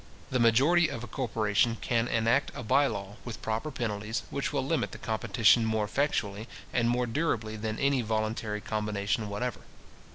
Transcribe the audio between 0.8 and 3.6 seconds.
of a corporation can enact a bye law, with